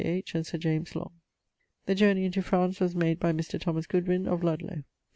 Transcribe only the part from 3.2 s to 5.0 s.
Mr. Thomas Goodwyn, of Ludlowe